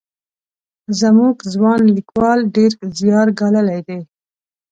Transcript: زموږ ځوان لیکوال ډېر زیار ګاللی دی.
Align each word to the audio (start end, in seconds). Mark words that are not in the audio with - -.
زموږ 1.01 1.35
ځوان 1.53 1.79
لیکوال 1.97 2.39
ډېر 2.55 2.71
زیار 2.99 3.27
ګاللی 3.39 3.79
دی. 3.87 3.99